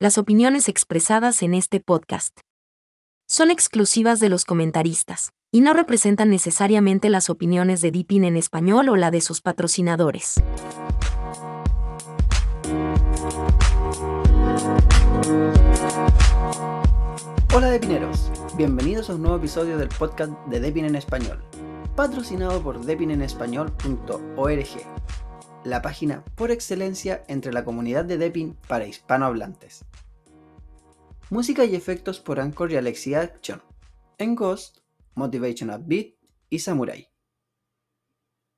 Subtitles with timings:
[0.00, 2.38] Las opiniones expresadas en este podcast.
[3.26, 8.90] Son exclusivas de los comentaristas y no representan necesariamente las opiniones de Deepin en español
[8.90, 10.40] o la de sus patrocinadores.
[17.52, 21.42] Hola Depineros, bienvenidos a un nuevo episodio del podcast de Depin en español,
[21.96, 24.68] patrocinado por depinenespañol.org,
[25.68, 29.84] la página por excelencia entre la comunidad de Depin para hispanohablantes.
[31.30, 33.62] Música y efectos por Anchor y Alexia Action,
[34.16, 34.78] en Ghost,
[35.14, 36.14] Motivation Beat
[36.48, 37.08] y Samurai.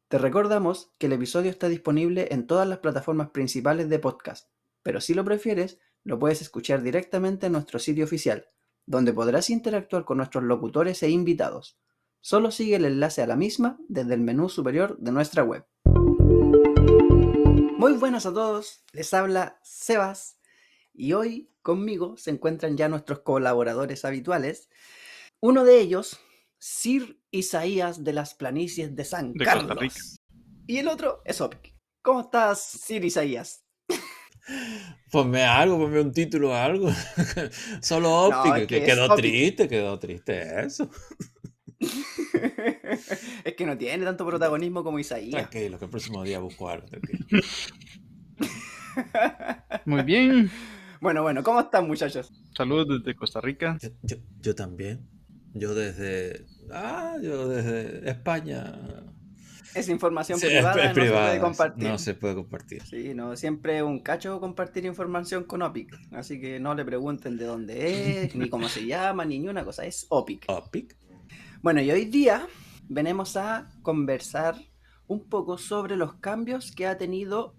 [0.08, 4.48] Te recordamos que el episodio está disponible en todas las plataformas principales de podcast,
[4.82, 8.48] pero si lo prefieres, lo puedes escuchar directamente en nuestro sitio oficial,
[8.86, 11.78] donde podrás interactuar con nuestros locutores e invitados.
[12.20, 15.64] Solo sigue el enlace a la misma desde el menú superior de nuestra web.
[17.80, 20.38] Muy buenas a todos, les habla Sebas
[20.92, 24.68] y hoy conmigo se encuentran ya nuestros colaboradores habituales.
[25.40, 26.20] Uno de ellos,
[26.58, 30.20] Sir Isaías de las planicies de San Carlos.
[30.66, 31.74] Y el otro es Opic.
[32.02, 33.64] ¿Cómo estás, Sir Isaías?
[35.10, 36.90] Ponme algo, ponme un título o algo.
[37.80, 40.90] Solo Opic, que, quedó triste, quedó triste eso.
[43.44, 45.50] es que no tiene tanto protagonismo como Isaías.
[45.50, 46.86] Tranquilo, que el próximo día busco algo.
[49.84, 50.50] Muy bien.
[51.00, 52.32] Bueno, bueno, ¿cómo están muchachos?
[52.54, 53.78] Saludos desde Costa Rica.
[54.42, 55.08] Yo, también.
[55.54, 56.46] Yo desde.
[56.72, 58.78] Ah, yo desde España.
[59.74, 61.88] Es información privada, no se puede compartir.
[61.88, 62.82] No se puede compartir.
[62.82, 65.96] Sí, no, siempre un cacho compartir información con OPIC.
[66.12, 69.86] Así que no le pregunten de dónde es, ni cómo se llama, ni una cosa.
[69.86, 70.44] Es OPIC.
[70.48, 70.96] OPIC.
[71.62, 72.48] Bueno, y hoy día
[72.90, 74.56] venimos a conversar
[75.06, 77.54] un poco sobre los cambios que ha tenido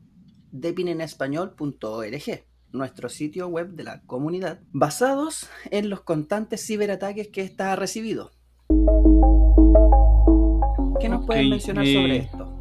[0.51, 2.43] depinenespañol.org,
[2.73, 8.31] nuestro sitio web de la comunidad, basados en los constantes ciberataques que ésta ha recibido.
[10.99, 12.53] ¿Qué nos pueden mencionar sobre eh, esto?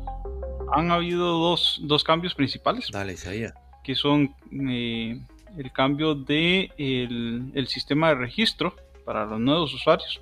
[0.72, 2.88] Han habido dos, cambios principales.
[2.92, 3.52] Dale, Isaías.
[3.82, 5.20] Que son eh,
[5.56, 10.20] el cambio de el sistema de registro para los nuevos usuarios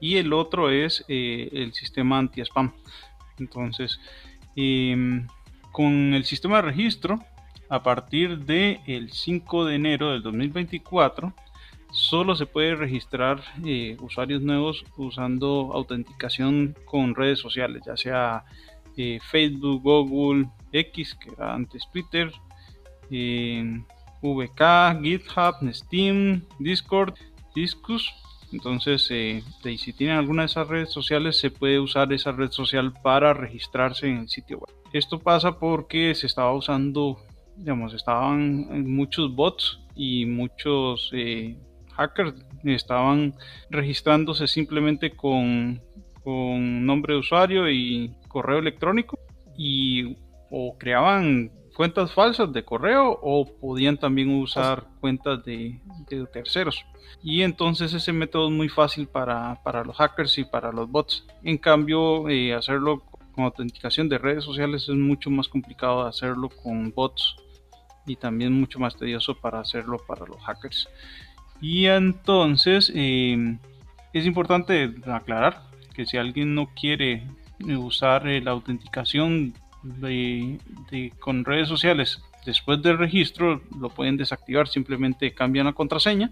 [0.00, 2.72] y el otro es eh, el sistema anti-spam.
[3.38, 4.00] Entonces,
[4.54, 5.26] em,
[5.72, 7.20] con el sistema de registro,
[7.68, 11.32] a partir del el 5 de enero del 2024,
[11.92, 18.44] solo se puede registrar eh, usuarios nuevos usando autenticación con redes sociales, ya sea
[18.96, 22.32] eh, Facebook, Google, X, que era antes Twitter,
[24.22, 27.14] VK, GitHub, Steam, Discord,
[27.54, 28.12] Discus
[28.56, 29.42] entonces, eh,
[29.76, 34.08] si tienen alguna de esas redes sociales, se puede usar esa red social para registrarse
[34.08, 34.74] en el sitio web.
[34.94, 37.18] Esto pasa porque se estaba usando,
[37.54, 41.58] digamos, estaban muchos bots y muchos eh,
[41.92, 42.34] hackers
[42.64, 43.34] estaban
[43.68, 45.82] registrándose simplemente con,
[46.24, 49.18] con nombre de usuario y correo electrónico
[49.54, 50.16] y
[50.50, 55.78] o creaban cuentas falsas de correo o podían también usar cuentas de,
[56.32, 56.86] terceros.
[57.22, 61.26] Y entonces ese método es muy fácil para, los hackers y para los bots.
[61.42, 66.92] En cambio, eh, hacerlo con autenticación de redes sociales es mucho más complicado hacerlo con
[66.92, 67.36] bots
[68.06, 70.88] y también mucho más tedioso para hacerlo para los hackers.
[71.60, 73.58] Y entonces eh,
[74.14, 75.62] es importante aclarar
[75.94, 77.26] que si alguien no quiere
[77.78, 79.52] usar eh, la autenticación
[80.00, 80.58] de,
[81.18, 86.30] con redes sociales después del registro lo pueden desactivar, simplemente cambian la contraseña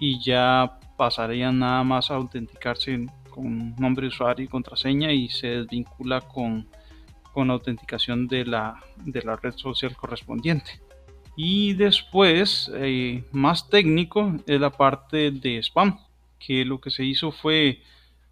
[0.00, 5.46] y ya pasarían nada más a autenticarse con nombre de usuario y contraseña y se
[5.48, 6.68] desvincula con,
[7.32, 10.80] con autenticación de la, de la red social correspondiente.
[11.36, 16.00] Y después, eh, más técnico, es la parte de spam,
[16.40, 17.80] que lo que se hizo fue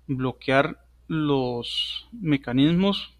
[0.08, 3.16] bloquear los mecanismos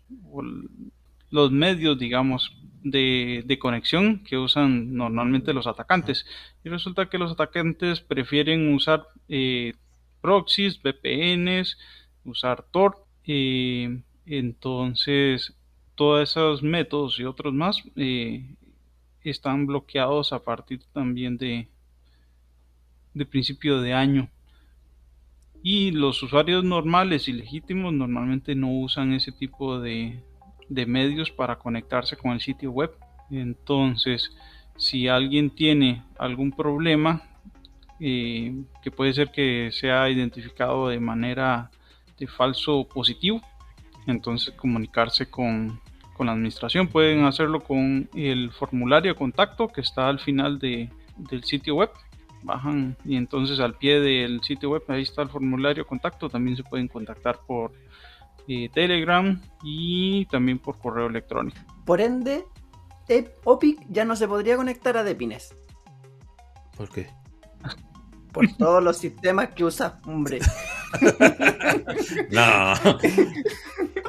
[1.30, 2.52] los medios, digamos,
[2.90, 6.26] de, conexión que usan normalmente los atacantes.
[6.64, 9.74] Y resulta que los atacantes prefieren usar eh,
[10.20, 11.78] proxies, VPNs,
[12.24, 13.04] usar Tor.
[13.24, 15.54] Eh, entonces,
[15.94, 18.44] todos esos métodos y otros más eh,
[19.22, 21.68] están bloqueados a partir también de,
[23.14, 24.28] de principio de año.
[25.62, 30.22] Y los usuarios normales y legítimos normalmente no usan ese tipo de,
[30.68, 32.92] de medios para conectarse con el sitio web.
[33.30, 34.30] Entonces,
[34.76, 37.22] si alguien tiene algún problema,
[37.98, 41.70] eh, que puede ser que sea identificado de manera
[42.18, 43.40] de falso positivo,
[44.06, 45.80] entonces comunicarse con,
[46.14, 46.88] con la administración.
[46.88, 51.90] Pueden hacerlo con el formulario de contacto que está al final de, del sitio web,
[52.42, 56.64] bajan y entonces al pie del sitio web ahí está el formulario contacto, también se
[56.64, 57.72] pueden contactar por
[58.48, 61.58] eh, Telegram y también por correo electrónico.
[61.84, 62.44] Por ende,
[63.44, 65.54] OPIC ya no se podría conectar a Depines.
[66.76, 67.08] ¿Por qué?
[68.32, 70.40] Por todos los sistemas que usa, hombre.
[72.30, 72.74] no.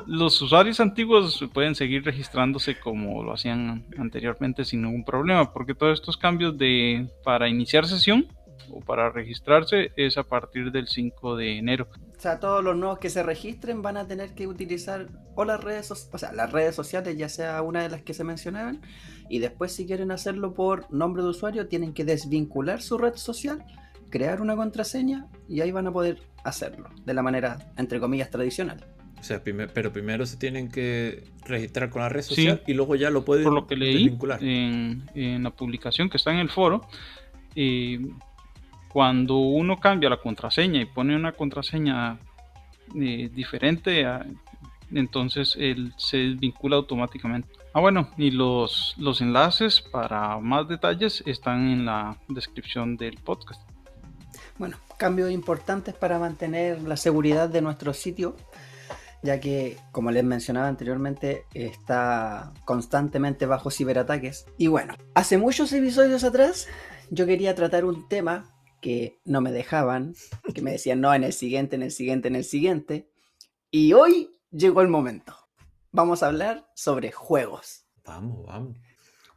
[0.05, 5.99] Los usuarios antiguos pueden seguir registrándose como lo hacían anteriormente sin ningún problema, porque todos
[5.99, 8.27] estos cambios de para iniciar sesión
[8.71, 11.87] o para registrarse es a partir del 5 de enero.
[12.17, 15.63] O sea, todos los nuevos que se registren van a tener que utilizar o las
[15.63, 18.81] redes, o sea, las redes sociales, ya sea una de las que se mencionaban,
[19.29, 23.63] y después si quieren hacerlo por nombre de usuario, tienen que desvincular su red social,
[24.09, 28.85] crear una contraseña y ahí van a poder hacerlo de la manera, entre comillas, tradicional.
[29.19, 33.09] O sea, pero primero se tienen que registrar con la red social y luego ya
[33.09, 34.43] lo pueden Por lo que leí desvincular.
[34.43, 36.87] En, en la publicación que está en el foro,
[37.55, 37.99] eh,
[38.91, 42.17] cuando uno cambia la contraseña y pone una contraseña
[42.95, 44.05] eh, diferente,
[44.91, 47.49] entonces él se desvincula automáticamente.
[47.73, 53.61] Ah, bueno, y los, los enlaces para más detalles están en la descripción del podcast.
[54.57, 58.35] Bueno, cambios importantes para mantener la seguridad de nuestro sitio,
[59.21, 64.47] ya que, como les mencionaba anteriormente, está constantemente bajo ciberataques.
[64.57, 66.67] Y bueno, hace muchos episodios atrás
[67.11, 68.45] yo quería tratar un tema
[68.81, 70.15] que no me dejaban,
[70.53, 73.09] que me decían no, en el siguiente, en el siguiente, en el siguiente.
[73.71, 75.35] Y hoy llegó el momento.
[75.91, 77.85] Vamos a hablar sobre juegos.
[78.03, 78.77] Vamos, vamos.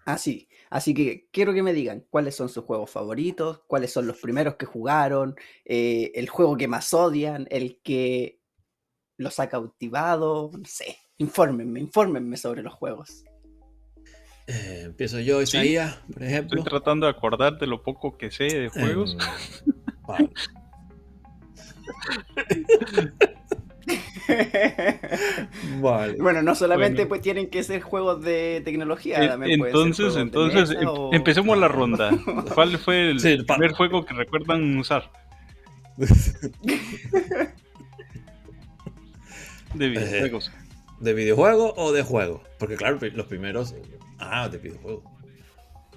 [0.05, 4.19] Así, así que quiero que me digan cuáles son sus juegos favoritos, cuáles son los
[4.19, 8.41] primeros que jugaron, eh, el juego que más odian, el que
[9.17, 10.97] los ha cautivado, no sé.
[11.19, 13.25] Infórmenme, infórmenme sobre los juegos.
[14.51, 16.59] Eh, empiezo yo, Isaías, por ejemplo.
[16.59, 19.17] Estoy tratando de acordar de lo poco que sé de juegos.
[25.81, 26.17] vale.
[26.21, 31.69] Bueno, no solamente pues tienen que ser juegos de tecnología, entonces, entonces em, empecemos la
[31.69, 32.11] ronda.
[32.53, 35.13] ¿Cuál fue el primer juego que recuerdan usar?
[35.97, 36.09] de
[39.87, 40.51] eh, videojuegos.
[40.99, 42.43] ¿De videojuegos o de juegos?
[42.59, 43.77] Porque claro, los primeros
[44.21, 45.03] Ah, de videojuego.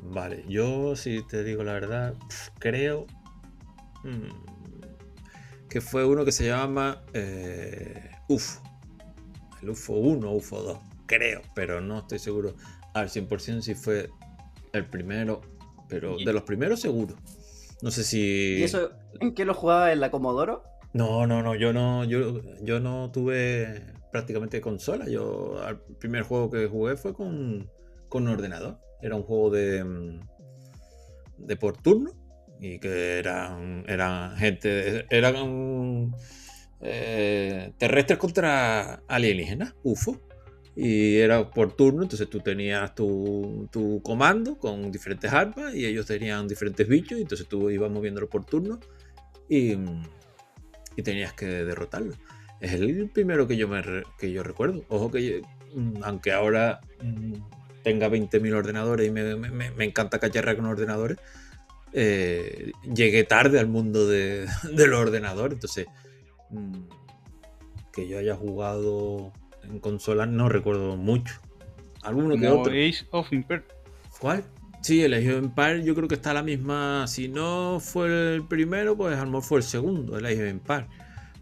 [0.02, 2.16] Vale, yo si te digo la verdad,
[2.60, 3.06] creo
[4.04, 8.62] mm, que fue uno que se llama eh, UFO.
[9.62, 12.56] El UFO 1 o UFO 2, creo, pero no estoy seguro
[12.94, 14.10] al 100% si fue
[14.74, 15.42] el primero,
[15.88, 17.16] pero de los primeros seguro.
[17.82, 18.58] No sé si...
[18.60, 20.64] ¿Y eso en qué lo jugaba en la Comodoro?
[20.94, 25.08] No, no, no, yo no, yo, yo no tuve prácticamente consola.
[25.10, 27.70] Yo el primer juego que jugué fue con,
[28.14, 28.78] con ordenador.
[29.02, 30.20] Era un juego de, mm,
[31.40, 32.12] de por turno
[32.60, 36.14] y que eran, eran gente, eran
[36.80, 40.22] eh, terrestres contra alienígenas, UFO.
[40.76, 46.06] Y era por turno, entonces tú tenías tu, tu, comando con diferentes armas y ellos
[46.06, 48.80] tenían diferentes bichos, entonces tú ibas moviéndolo por turno
[49.50, 49.74] y,
[50.96, 52.14] y tenías que derrotarlo.
[52.60, 53.82] Es el primero que yo, me,
[54.20, 54.84] que yo recuerdo.
[54.88, 55.42] Ojo que,
[55.76, 61.18] mm, aunque ahora mm, tenga 20.000 ordenadores y me, encanta cacharrar con ordenadores,
[61.92, 65.56] eh, llegué tarde al mundo de, los ordenadores.
[65.56, 65.86] Entonces,
[66.50, 66.74] mm,
[67.92, 69.32] que yo haya jugado
[69.64, 71.40] en consolas no recuerdo mucho.
[72.02, 72.72] Alguno que otro.
[72.74, 73.64] Age of Empire.
[74.20, 74.44] ¿Cuál?
[74.82, 77.06] Sí, el Age of Empire yo creo que está a la misma.
[77.08, 80.50] Si no fue el primero, pues a lo mejor fue el segundo, el Age of
[80.50, 80.88] Empire.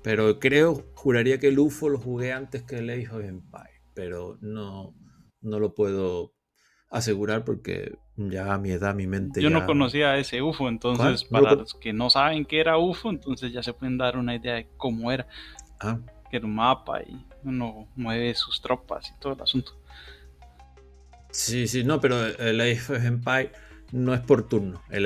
[0.04, 3.82] Pero creo, juraría que el UFO lo jugué antes que el Age of Empire.
[3.94, 4.94] Pero no,
[5.42, 6.34] no lo puedo
[6.90, 9.42] asegurar porque ya a mi edad, mi mente.
[9.42, 13.52] Yo no conocía ese UFO, entonces para los que no saben qué era UFO, entonces
[13.52, 15.28] ya se pueden dar una idea de cómo era.
[15.80, 16.00] Ah.
[16.30, 19.74] Que era un mapa y uno mueve sus tropas y todo el asunto.
[21.32, 23.52] Sí, sí, no, pero el Age of Empire
[23.92, 24.82] no es por turno.
[24.90, 25.06] El,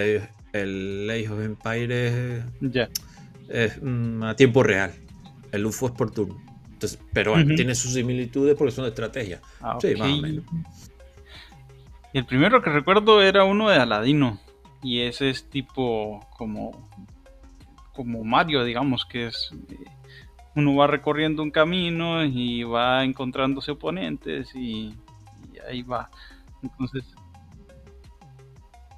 [0.53, 2.89] el Age of Empire es, ya.
[3.47, 4.91] es mm, a tiempo real.
[5.51, 6.44] El UFO es por turno
[7.13, 9.41] pero tiene sus similitudes porque son de estrategia.
[9.61, 10.45] Ah, sí, más o menos.
[12.13, 14.39] El primero que recuerdo era uno de Aladino.
[14.81, 16.89] Y ese es tipo como,
[17.93, 19.75] como Mario, digamos, que es eh,
[20.55, 24.95] uno va recorriendo un camino y va encontrándose oponentes y,
[25.67, 26.09] ahí va.
[26.63, 27.03] Entonces,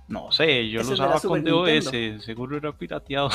[0.08, 3.30] no sé, yo lo usaba con DOS, seguro era pirateado.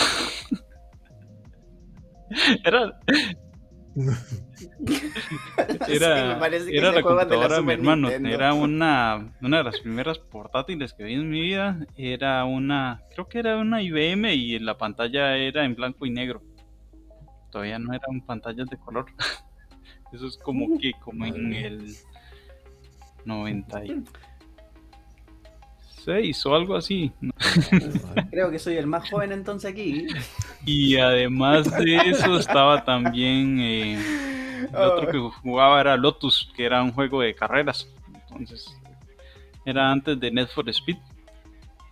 [2.64, 3.00] era,
[5.88, 8.08] Era, era la computadora de mi hermano.
[8.08, 8.28] Nintendo.
[8.30, 11.86] Era una, una de las primeras portátiles que vi en mi vida.
[11.96, 16.42] Era una, creo que era una IBM y la pantalla era en blanco y negro.
[17.50, 19.06] Todavía no eran pantallas de color.
[20.12, 21.94] Eso es como que, como en el
[26.06, 27.12] 96 o algo así.
[28.30, 30.06] Creo que soy el más joven entonces aquí.
[30.64, 33.98] Y además de eso estaba también eh,
[34.68, 37.88] el otro que jugaba era Lotus, que era un juego de carreras.
[38.30, 38.74] Entonces
[39.64, 40.96] era antes de Need for Speed.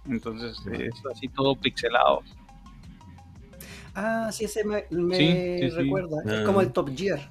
[0.09, 2.23] Entonces eh, es así todo pixelado.
[3.95, 5.27] Ah, sí, ese me, me Sí,
[5.61, 5.77] sí, sí.
[5.77, 6.17] recuerda.
[6.25, 6.45] Es Ah.
[6.47, 7.31] como el Top Gear.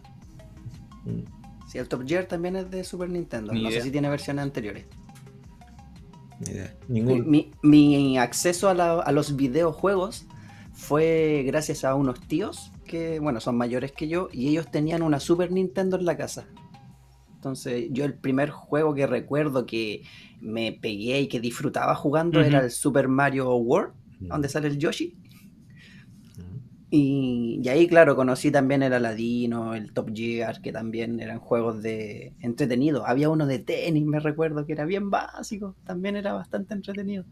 [1.06, 1.22] Mm,
[1.68, 3.54] Sí, el Top Gear también es de Super Nintendo.
[3.54, 3.80] Ni no idea.
[3.80, 4.86] sé si tiene versiones anteriores.
[6.40, 6.76] Ni idea.
[6.88, 7.30] Mi, Ningún.
[7.30, 10.26] mi- mi acceso a, la- a los videojuegos
[10.74, 15.20] fue gracias a unos tíos que, bueno, son mayores que yo y ellos tenían una
[15.20, 16.48] Super Nintendo en la casa.
[17.36, 20.04] Entonces, yo el primer juego que recuerdo que
[20.42, 25.18] me pegué y que disfrutaba jugando era el Super Mario World, donde sale el Yoshi.
[26.92, 32.34] Y, ahí, claro, conocí también el Aladino, el Top Gear, que también eran juegos de
[32.40, 33.04] entretenidos.
[33.06, 37.26] Había uno de tenis, me recuerdo, que era bien básico, también era bastante entretenido.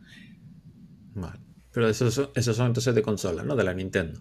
[1.15, 1.39] Vale.
[1.71, 3.55] Pero esos esos son entonces de consola, ¿no?
[3.55, 4.19] De la Nintendo.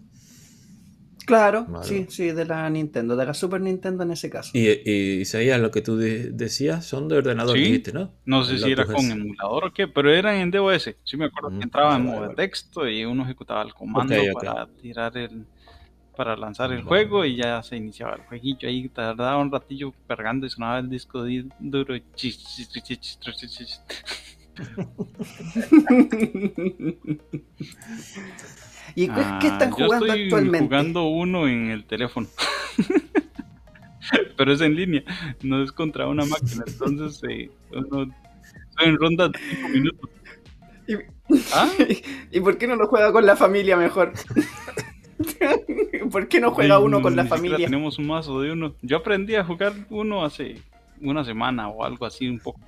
[1.27, 4.51] Claro, sí, sí, de la Nintendo, de la Super Nintendo en ese caso.
[4.53, 7.59] Y, y Isaías, lo que tú de- decías son de ordenador, Sí.
[7.59, 8.13] dijiste, ¿no?
[8.25, 10.95] No sé El si era con emulador o qué, pero eran en DOS.
[11.03, 14.13] Sí me acuerdo Mm, que entraba en modo de texto y uno ejecutaba el comando
[14.25, 14.33] Ok, ok.
[14.33, 15.47] para tirar el
[16.15, 16.83] para lanzar el Vale.
[16.83, 20.89] juego y ya se iniciaba el jueguillo ahí tardaba un ratillo cargando y sonaba el
[20.89, 21.95] disco di- duro
[28.95, 29.03] y.
[29.03, 30.59] ¿Y qué, están Ah, yo jugando estoy actualmente?
[30.65, 32.27] jugando uno en el teléfono.
[34.37, 35.03] Pero es en línea,
[35.41, 36.63] no es contra una máquina.
[36.65, 38.13] Entonces, eh, uno-
[38.69, 40.09] estoy en ronda de 5 minutos.
[40.87, 40.93] ¿Y,
[41.53, 41.69] ¿Ah?
[42.31, 44.13] ¿Y por qué no lo juega con la familia mejor?
[46.11, 47.57] ¿Por qué no juega uno con la ni familia?
[47.65, 48.75] Tenemos un mazo de uno.
[48.81, 50.61] Yo aprendí a jugar uno hace
[51.01, 52.59] una semana o algo así, un poco.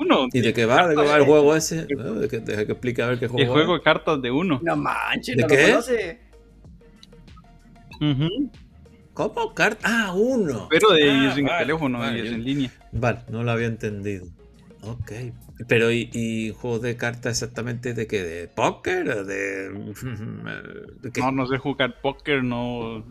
[0.00, 0.86] Uno, ¿Y de qué va?
[0.86, 1.86] ¿De qué va el juego ese?
[1.96, 2.14] ¿No?
[2.14, 4.60] ¿De qué, deja que explique a ver qué juego el juego de cartas de uno.
[4.62, 5.62] No manches, ¿De ¿no qué?
[5.62, 6.20] lo conoce?
[9.14, 9.54] ¿Cómo?
[9.54, 10.68] Cart ah, uno.
[10.70, 12.70] Pero de, Ah, es en el vale, teléfono vale, y es yo- en línea.
[12.92, 14.26] Vale, no lo había entendido.
[14.82, 15.10] Ok.
[15.66, 18.22] Pero, ¿y, y juegos de cartas exactamente de qué?
[18.22, 19.08] ¿De póker?
[19.10, 19.70] ¿O ¿De,
[21.02, 21.20] de qué?
[21.20, 23.04] No, no sé jugar póker, no.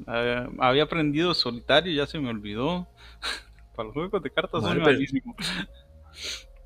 [0.60, 2.88] había aprendido solitario, ya se me olvidó.
[3.76, 5.36] Para los juegos de cartas Vale, son pero- malísimos.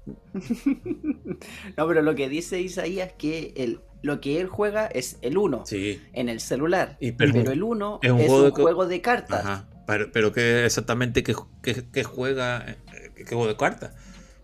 [1.77, 5.37] No, pero lo que dice Isaías es que el, lo que él juega es el
[5.37, 6.01] 1 Sí.
[6.13, 6.97] en el celular.
[6.99, 9.45] Y pero- pero el 1 es es un un, juego de co- juego de cartas.
[9.45, 9.67] Ajá.
[9.87, 12.77] Pero, pero ¿qué exactamente qué, qué- qué juega?
[13.15, 13.93] ¿Qué, juego de cartas?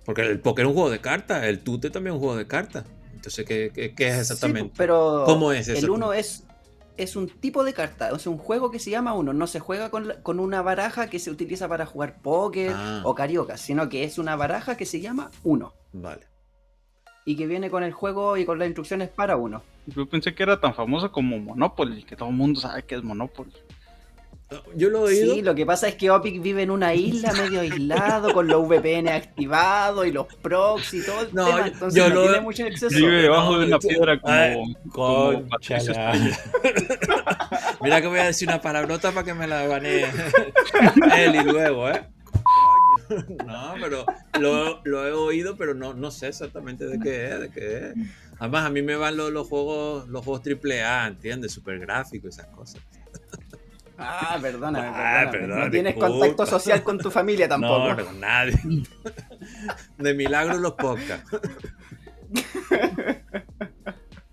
[0.06, 2.48] Porque el póker es un juego de cartas, el tute también es un juego de
[2.48, 2.86] cartas.
[3.14, 4.74] Entonces, ¿qué, qué- qué es Sí, exactamente?
[4.78, 5.94] pero ¿Cómo es el eso?
[5.94, 6.44] 1 es,
[6.98, 9.34] es un tipo de carta, es un juego que se llama 1.
[9.34, 13.02] No se juega con, la- con una baraja que se utiliza para jugar póker Ah.
[13.06, 16.28] o carioca, sino que es una baraja que se llama 1 Vale.
[17.26, 19.62] y que viene con el juego y con las instrucciones para uno.
[19.86, 23.04] Yo pensé que era tan famoso como Monopoly, que todo el mundo sabe que es
[23.04, 23.54] Monopoly.
[24.76, 25.34] Yo lo he oído.
[25.34, 28.66] Sí, lo que pasa es que Opic vive en una isla medio aislado, con los
[28.66, 32.40] VPN activados y los proxy y todo el No, tema, entonces yo no lo- tiene
[32.40, 32.96] mucho acceso.
[32.96, 36.14] Vive debajo de una piedra como, ay, como Patricia Cónchala.
[36.14, 37.78] Estrella.
[37.82, 40.06] Mira que voy a decir una palabrota para que me la banee
[41.18, 42.04] Eli luego, ¿eh?
[43.10, 43.38] Coño.
[43.46, 44.06] No, pero
[44.40, 47.94] lo, lo he oído, pero no, no sé exactamente de qué es, de qué es.
[48.40, 51.52] Además, a mí me van los, los juegos los juegos triple A, ¿entiendes?
[51.52, 52.82] Super gráficos y esas cosas.
[53.98, 55.32] Ah, perdóname, Ah, perdóname.
[55.32, 56.20] perdón, no tienes disculpa.
[56.20, 57.80] contacto social con tu familia tampoco.
[57.90, 58.54] No, no, con nadie.
[59.98, 61.30] De milagro los podcasts.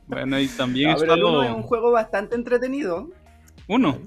[0.07, 1.43] Bueno, y también pero está el 1 lo...
[1.45, 3.09] es un juego bastante entretenido.
[3.69, 3.99] Uno.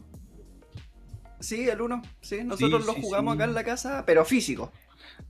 [1.39, 2.01] Sí, el 1.
[2.21, 3.37] Sí, nosotros Sí, lo sí, jugamos sí.
[3.37, 4.71] acá en la casa, pero físico.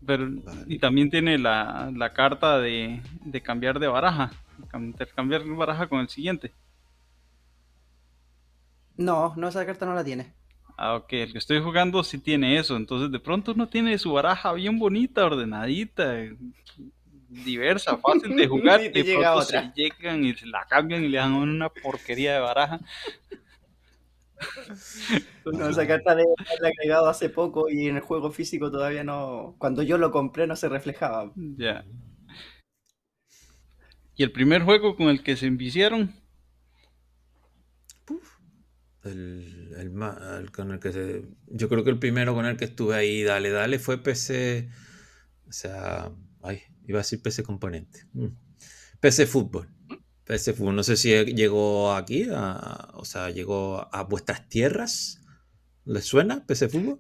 [0.05, 0.63] Pero, Vale.
[0.67, 4.31] y también tiene la, la carta de, de cambiar de baraja.
[4.69, 6.51] cam- Intercambiar baraja con el siguiente.
[8.98, 10.34] No, no, esa carta no la tiene.
[10.77, 12.75] Ah, ok, el que estoy jugando sí tiene eso.
[12.77, 16.13] Entonces de pronto uno tiene su baraja bien bonita, ordenadita,
[17.30, 18.82] diversa, fácil de jugar.
[18.82, 19.62] Y te de llega pronto otra.
[19.63, 22.80] se llegan y se la cambian y le dan una porquería de baraja.
[25.46, 29.56] No, esa carta de haberla agregado hace poco y en el juego físico todavía no.
[29.58, 31.32] Cuando yo lo compré no se reflejaba.
[31.36, 31.86] Ya.
[34.16, 36.13] Y el primer juego con el que se enviciaron,
[39.07, 42.95] El, el con el que se- yo creo que el primero con el que estuve
[42.95, 44.69] ahí, dale, dale, fue PC.
[45.47, 46.11] O sea,
[46.43, 48.05] ay, iba a decir PC Componente.
[48.13, 48.27] Mm.
[48.99, 49.67] PC Fútbol.
[50.25, 50.75] PC Fútbol.
[50.75, 55.21] No sé si llegó aquí, a- o sea, llegó a vuestras tierras.
[55.85, 56.99] ¿Les suena PC Fútbol?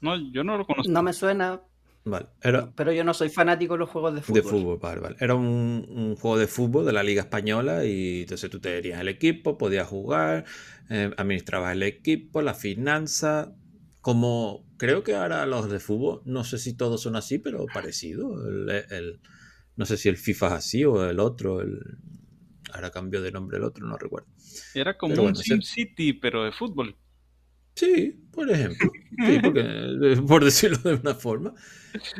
[0.00, 0.90] No, yo no lo conozco.
[0.90, 1.60] No me suena,
[2.04, 2.26] Vale.
[2.42, 4.34] Era, pero yo no soy fanático de los juegos de fútbol.
[4.34, 5.16] De fútbol, vale, vale.
[5.18, 9.08] Era un, un juego de fútbol de la Liga Española y entonces tú tenías el
[9.08, 10.44] equipo, podías jugar,
[10.90, 13.52] eh, administrabas el equipo, la finanza.
[14.00, 18.48] Como creo que ahora los de fútbol, no sé si todos son así, pero parecido.
[18.48, 19.20] El, el-
[19.76, 21.60] no sé si el FIFA es así o el otro.
[21.60, 21.80] El,
[22.72, 24.28] ahora cambió de nombre el otro, no recuerdo.
[24.74, 26.98] Era como Pero un bueno, Sim City, pero de fútbol.
[27.74, 28.90] Sí, por ejemplo.
[29.24, 31.54] Sí, porque, por decirlo de una forma.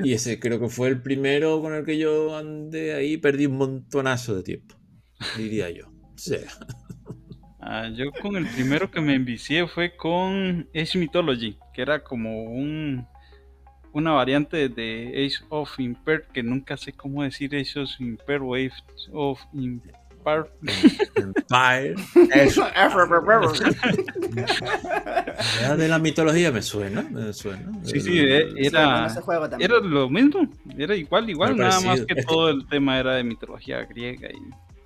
[0.02, 3.56] Y ese creo que fue el primero con el que yo andé ahí, perdí un
[3.56, 4.76] montonazo de tiempo,
[5.36, 5.88] diría yo.
[5.88, 6.40] O sea,
[7.60, 12.44] Ah, yo con el primero que me envicié fue con Ace Mythology, que era como
[12.44, 13.06] un
[13.92, 18.54] una variante de Ace of Imper, que nunca sé cómo decir Ace of Imper o
[18.54, 18.82] Ace
[19.12, 19.94] of Imper.
[21.16, 21.94] Empire.
[22.34, 22.66] Eso.
[25.60, 27.70] Ya de la mitología me suena, me suena.
[27.84, 29.06] Sí, sí, eh, era,
[29.58, 33.14] era lo mismo, era igual, igual, nada más que Es que- todo el tema era
[33.14, 34.38] de mitología griega y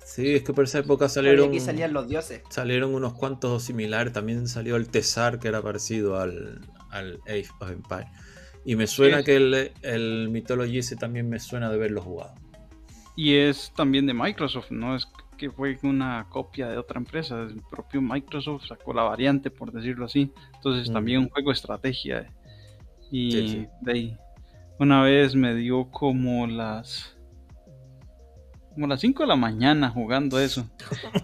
[0.05, 2.41] Sí, es que por esa época salieron, aquí salían los dioses.
[2.49, 4.13] salieron unos cuantos similares.
[4.13, 8.05] También salió el Tesar, que era parecido al, al Age of Empire.
[8.63, 12.33] Y me suena que el, el Mythology ese también me suena de verlo jugado.
[13.17, 15.05] Y es también de Microsoft, no es
[15.37, 20.05] que fue una copia de otra empresa, el propio Microsoft sacó la variante, por decirlo
[20.05, 20.31] así.
[20.55, 20.93] Entonces Mm.
[20.93, 22.33] también un juego de estrategia.
[23.11, 23.67] Y Sí, sí.
[23.81, 24.17] de ahí,
[24.79, 27.13] una vez me dio como las
[28.73, 30.69] como las 5 de la mañana jugando eso.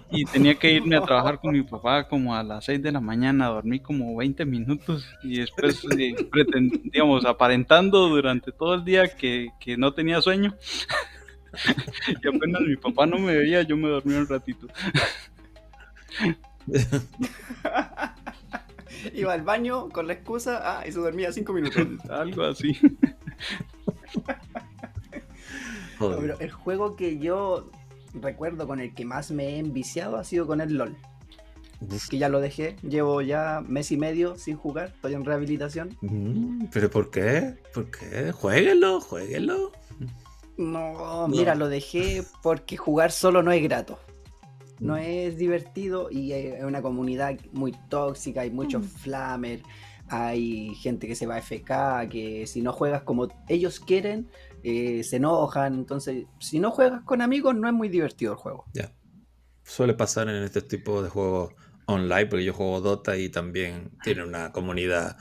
[0.10, 3.00] Y tenía que irme a trabajar con mi papá como a las 6 de la
[3.00, 9.08] mañana, dormí como 20 minutos y después, eh, preten- digamos, aparentando durante todo el día
[9.08, 10.55] que, que no tenía sueño.
[12.24, 14.67] y apenas mi papá no me veía, yo me dormí un ratito.
[19.13, 21.86] Iba al baño con la excusa, ah, y se dormía cinco minutos.
[22.10, 22.77] Algo así.
[25.99, 26.19] No, Joder.
[26.19, 27.69] pero el juego que yo
[28.13, 30.97] recuerdo con el que más me he enviciado ha sido con el LOL.
[31.80, 32.10] Uf.
[32.10, 35.95] Que ya lo dejé, llevo ya mes y medio sin jugar, estoy en rehabilitación.
[36.01, 37.56] Mm, ¿Pero por qué?
[37.73, 38.32] ¿Por qué?
[38.32, 39.71] Jueguenlo, jueguenlo.
[40.57, 43.99] No, mira, lo dejé porque jugar solo no es grato.
[44.79, 49.63] No es divertido y es una comunidad muy tóxica, hay muchos flamer,
[50.09, 54.29] hay gente que se va a FK, que si no juegas como ellos quieren,
[54.63, 55.73] eh, se enojan.
[55.75, 58.65] Entonces, si no juegas con amigos, no es muy divertido el juego.
[58.73, 58.91] Ya.
[59.63, 61.53] Suele pasar en este tipo de juegos
[61.85, 65.17] online, porque yo juego Dota y también tiene una comunidad,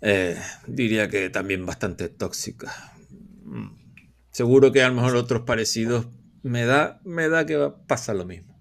[0.00, 2.92] eh, diría que también bastante tóxica.
[3.44, 3.83] Mm.
[4.34, 6.08] Seguro que a lo mejor otros parecidos
[6.42, 8.52] me da, me da que va a pasar lo mismo.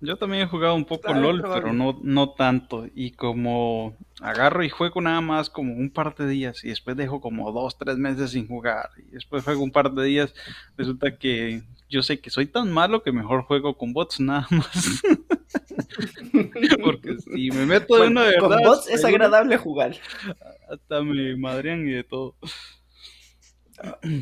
[0.00, 2.88] Yo también he jugado un poco Claro, LOL, pero no, no tanto.
[2.92, 7.20] Y como agarro y juego nada más como un par de días y después dejo
[7.20, 8.90] como dos, tres meses sin jugar.
[8.98, 10.34] Y después juego un par de días,
[10.76, 15.02] resulta que yo sé que soy tan malo que mejor juego con bots nada más.
[16.82, 19.94] Porque si me meto de Con, una de con verdad, bots es agradable jugar.
[20.68, 22.34] hasta me madrean y de todo.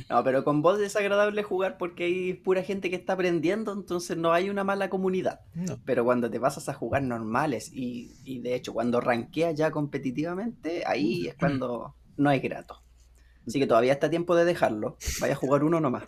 [0.08, 4.16] No, pero con bots es agradable jugar porque hay pura gente que está aprendiendo, entonces
[4.16, 5.40] no hay una mala comunidad.
[5.54, 5.78] No.
[5.84, 10.82] Pero cuando te pasas a jugar normales y, y de hecho cuando ranqueas ya competitivamente,
[10.86, 12.82] ahí es cuando no es grato.
[13.46, 14.96] Así que todavía está tiempo de dejarlo.
[15.20, 16.04] Vaya a jugar uno nomás.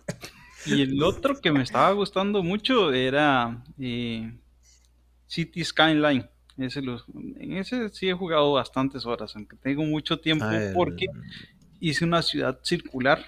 [0.65, 4.31] Y el otro que me estaba gustando mucho era eh,
[5.27, 6.29] City Skyline.
[6.57, 7.03] Ese lo-
[7.39, 11.07] en ese sí he jugado bastantes horas, aunque tengo mucho tiempo Ah, el- porque
[11.79, 13.25] hice una ciudad circular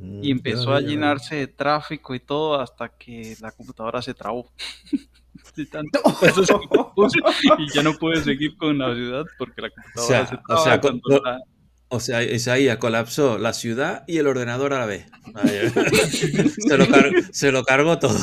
[0.00, 4.00] Mm, y empezó ya, a ya, llenarse de tráfico y todo hasta que la computadora
[4.02, 4.50] se trabó.
[5.70, 6.00] Tanto
[6.94, 7.18] puse
[7.58, 10.64] y ya no pude seguir con la ciudad porque la computadora sea, se o traba
[10.64, 11.40] sea, cuando co- la-
[11.88, 15.06] O sea, Isaías colapsó la ciudad y el ordenador a la vez.
[16.66, 18.18] Se, lo car- se lo cargó todo.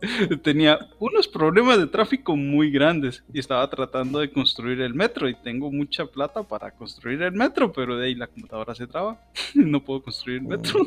[0.42, 5.34] tenía unos problemas de tráfico muy grandes y estaba tratando de construir el metro y
[5.34, 9.20] tengo mucha plata para construir el metro, pero de ahí la computadora se traba,
[9.54, 10.86] no puedo construir el metro.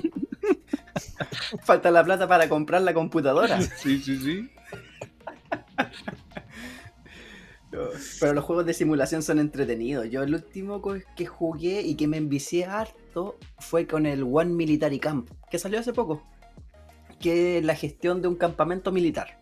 [1.64, 3.62] Falta la plata para comprar la computadora.
[3.62, 4.50] Sí, sí, sí.
[8.20, 10.10] Pero los juegos de simulación son entretenidos.
[10.10, 10.82] Yo el último
[11.16, 15.80] que jugué y que me envicié harto fue con el One Military Camp, que salió
[15.80, 16.24] hace poco.
[17.24, 19.40] Que es la gestión de un campamento militar.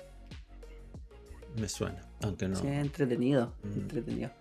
[1.57, 2.55] me suena, aunque no.
[2.55, 3.73] Sí, entretenido, Mm.
[3.81, 4.31] entretenido.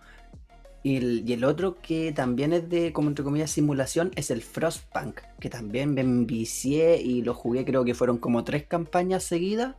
[0.83, 4.41] Y el, y el otro que también es de, como entre comillas, simulación, es el
[4.41, 9.75] Frostpunk, que también me envicié y lo jugué, creo que fueron como tres campañas seguidas.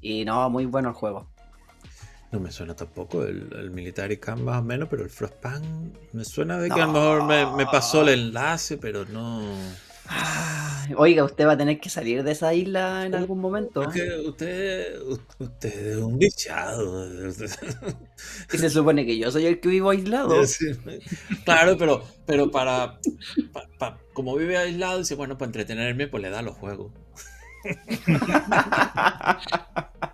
[0.00, 1.28] Y no, muy bueno el juego.
[2.30, 5.64] No me suena tampoco el, el Military Camp más o menos, pero el Frostpunk
[6.12, 9.42] me suena de que a lo mejor me, me pasó el enlace, pero no.
[10.08, 13.82] Ay, Oiga, usted va a tener que salir de esa isla en algún momento.
[13.82, 15.00] Es que usted,
[15.38, 17.06] usted es un bichado.
[18.52, 20.44] Y se supone que yo soy el que vivo aislado.
[20.52, 20.66] Sí,
[21.44, 22.98] Claro, pero, pero para,
[23.52, 26.92] pa- pa- como vive aislado, dice, bueno, para entretenerme, pues le da los juegos.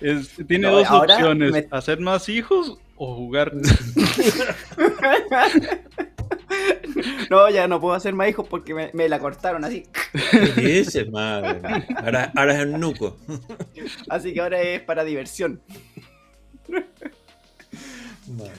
[0.00, 3.52] Es- tiene No, dos opciones: me- hacer más hijos o jugar.
[7.30, 9.84] no, ya no puedo hacer más hijos porque me, me la cortaron así.
[10.54, 11.60] ¿Qué dices, madre?
[11.96, 13.16] Ahora, ahora es el nuco.
[14.08, 15.60] Así que ahora es para diversión.
[18.28, 18.50] Vale.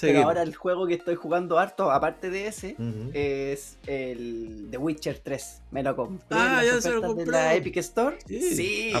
[0.00, 2.76] Pero ahora el juego que estoy jugando harto, aparte de ese,
[3.12, 5.62] es el The Witcher 3.
[5.72, 7.32] Me lo compré Ah, en ya se lo de compró.
[7.32, 8.16] la Epic Store.
[8.26, 8.54] Sí.
[8.54, 9.00] Sí, ¿A-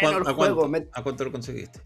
[0.00, 0.34] bueno ¿A, el juego.
[0.34, 1.80] cuánto, me- ¿A cuánto lo conseguiste?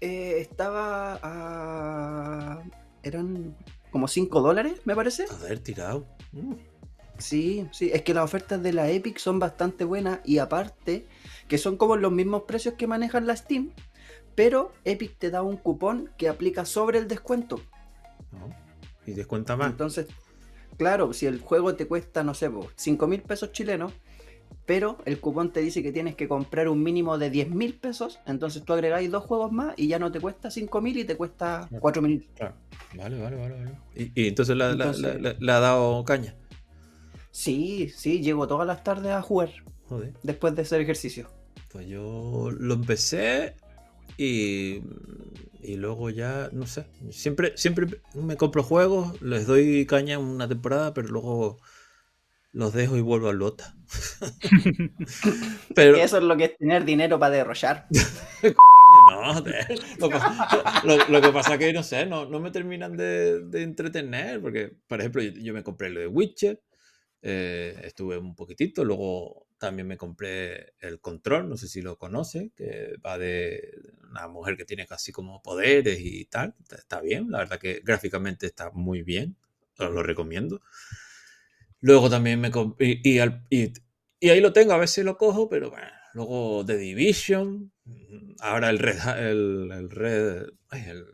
[0.00, 2.62] eh, estaba a...
[3.02, 3.54] Eran
[3.90, 5.26] como 5 dólares, me parece.
[5.26, 6.06] Joder, tirado.
[6.32, 6.54] Mm.
[7.18, 11.06] Sí, sí, es que las ofertas de la Epic son bastante buenas y aparte
[11.48, 13.72] que son como los mismos precios que manejan la Steam,
[14.34, 17.60] pero Epic te da un cupón que aplica sobre el descuento.
[18.32, 18.48] No.
[19.06, 19.70] Y descuenta más.
[19.70, 20.06] Entonces,
[20.78, 23.92] claro, si el juego te cuesta, no sé, 5 mil pesos chilenos,
[24.66, 28.20] pero el cupón te dice que tienes que comprar un mínimo de 10 mil pesos,
[28.26, 31.16] entonces tú agregáis dos juegos más y ya no te cuesta 5 mil y te
[31.16, 31.80] cuesta Claro.
[31.80, 32.28] 4 mil.
[32.36, 32.54] Claro.
[32.96, 33.54] Vale, vale, vale.
[33.56, 33.78] vale.
[33.96, 36.36] Y, y entonces, la- la- Entonces- la- la- le ha dado caña.
[37.30, 39.50] Sí, sí, llego todas las tardes a jugar
[39.88, 40.14] Joder.
[40.22, 41.28] después de hacer ejercicio.
[41.72, 43.54] Pues yo lo empecé
[44.18, 44.80] y,
[45.62, 50.92] y luego ya, no sé, siempre, siempre me compro juegos, les doy caña una temporada,
[50.92, 51.58] pero luego
[52.52, 53.76] los dejo y vuelvo al Lota.
[55.74, 57.86] pero Eso es lo que es tener dinero para derrochar.
[59.10, 59.44] no,
[59.98, 63.62] lo, pa- lo- lo que pasa que no sé, no, no me terminan de, de
[63.62, 66.60] entretener, porque, por ejemplo, yo, yo me compré lo de Witcher,
[67.22, 72.52] eh, estuve un poquitito, luego también me compré el Control, no sé si lo conoce,
[72.56, 73.72] que va de
[74.10, 77.80] una mujer que tiene casi como poderes y tal, está, está bien, la verdad que
[77.84, 79.36] gráficamente está muy bien,
[79.78, 80.62] os lo recomiendo.
[81.80, 83.72] Luego también me y, y al- y-
[84.20, 88.70] y ahí lo tengo, a veces lo cojo, pero bueno, luego The Division, mm, ahora
[88.70, 91.06] el Red, el, el Red, ay, el,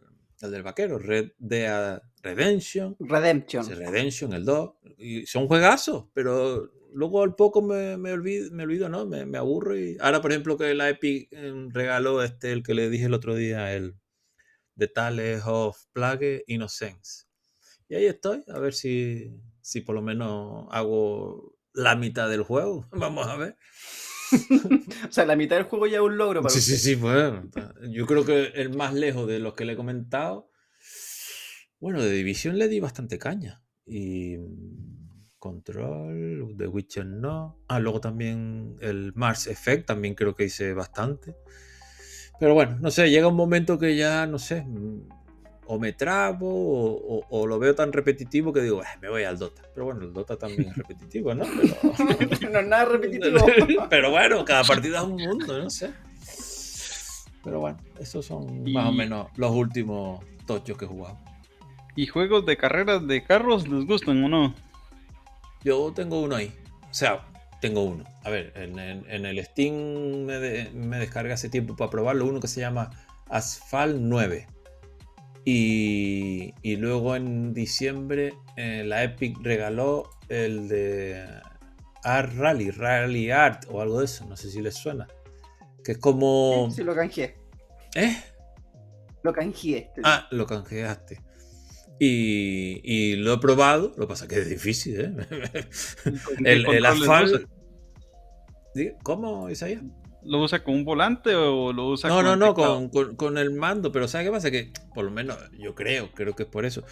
[0.42, 3.64] el del vaquero, Red Dead Redemption, Redemption.
[3.64, 4.70] Sí, Redemption, el 2.
[4.98, 9.07] Y son juegazos, pero luego al poco me, me, olvido, me olvido, ¿no?
[9.07, 9.79] Me, me aburro.
[9.79, 13.14] Y ahora, por ejemplo, que la Epic em, regaló este, el que le dije el
[13.14, 13.94] otro día, el
[14.76, 17.24] The Tales of Plague Innocence.
[17.88, 19.33] Y ahí estoy, a ver si,
[19.66, 22.88] si por lo menos hago la mitad del juego.
[22.92, 23.57] Vamos a ver.
[25.09, 26.85] O sea, la mitad del juego ya es un logro para Sí, sí, usted.
[26.85, 27.50] sí, bueno.
[27.90, 30.50] Yo creo que el más lejos de los que le he comentado.
[31.81, 33.62] Bueno, de División le di bastante caña.
[33.85, 34.37] Y.
[34.38, 34.96] mm,
[35.38, 37.61] Control, The Witcher no.
[37.68, 41.37] Ah, luego también el Mars Effect, también creo que hice bastante.
[42.40, 45.09] Pero bueno, no sé, llega un momento que ya, no sé, mm,
[45.68, 49.24] o me trabo o, o- o lo veo tan repetitivo que digo, "Eh, me voy
[49.24, 49.62] al Dota.
[49.74, 51.44] Pero bueno, el Dota también es repetitivo, ¿no?
[51.44, 51.92] Pero,
[52.52, 53.38] no es nada repetitivo.
[53.90, 55.90] pero bueno, cada partida es un mundo, no sé.
[57.44, 61.16] Pero bueno, esos son más o menos los últimos tochos que he jugado.
[61.94, 64.55] ¿Y juegos de carreras de carros les gustan o no?
[65.64, 66.52] Yo tengo uno ahí.
[66.90, 67.24] O sea,
[67.61, 68.05] tengo uno.
[68.24, 72.26] A ver, en, en- en el Steam me, de- me descargué hace tiempo para probarlo
[72.26, 72.90] uno que se llama
[73.29, 74.46] Asphalt 9.
[75.48, 81.24] Y, y luego en diciembre eh, la Epic regaló el de
[82.02, 84.26] Art Rally, Rally Art o algo de eso.
[84.26, 85.06] No sé si les suena.
[85.85, 86.68] Que es como...
[86.72, 87.37] Sí, lo canjeé.
[87.94, 88.16] ¿Eh?
[89.22, 89.88] Lo canjeé.
[90.02, 91.22] Ah, lo canjeaste.
[92.00, 95.14] Y, y lo he probado, lo que pasa que es difícil, ¿eh?
[96.24, 97.24] ¿Con qué el, el usa?
[98.74, 99.82] Diga, ¿Cómo, Isaías?
[100.26, 102.74] ¿Lo usa con un volante o lo usa No, con no, no, teclado?
[102.74, 104.50] con, con- con el mando, pero ¿sabes qué pasa?
[104.50, 106.82] Que por lo menos yo creo, creo que es por eso.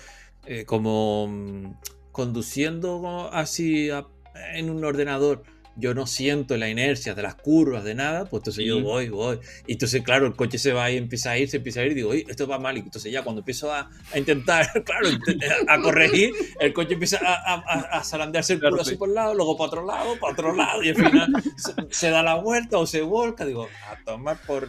[0.47, 1.75] eh, como mm,
[2.13, 4.07] conduciendo así a-
[4.55, 5.43] en un ordenador
[5.77, 9.39] yo no siento la inercia de las curvas, de nada, pues entonces yo voy, voy.
[9.67, 11.93] Y entonces, claro, el coche se va y empieza a ir, se empieza a ir,
[11.93, 12.77] y digo, "Oye, esto va mal.
[12.77, 17.19] Y entonces ya cuando empiezo a, a intentar, claro, int- a corregir, el coche empieza
[17.23, 18.97] a, a, a- zarandearse el culo así sí.
[18.97, 22.11] por un lado, luego para otro lado, para otro lado, y al final se, se
[22.11, 23.45] da la vuelta o se volca.
[23.45, 24.69] Digo, a tomar por,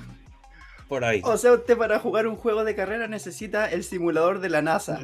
[0.87, 1.21] por ahí.
[1.23, 4.99] O sea, usted para jugar un juego de carrera necesita el simulador de la NASA.